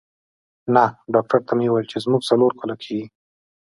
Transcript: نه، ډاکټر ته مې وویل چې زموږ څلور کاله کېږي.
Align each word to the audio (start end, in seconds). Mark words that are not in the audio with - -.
نه، 0.73 0.83
ډاکټر 1.13 1.39
ته 1.47 1.53
مې 1.57 1.67
وویل 1.69 1.87
چې 1.91 1.97
زموږ 2.05 2.21
څلور 2.29 2.51
کاله 2.59 2.75
کېږي. 2.83 3.05